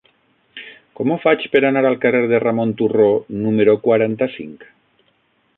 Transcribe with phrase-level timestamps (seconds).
[0.99, 3.13] Com ho faig per anar al carrer de Ramon Turró
[3.45, 4.69] número quaranta-cinc?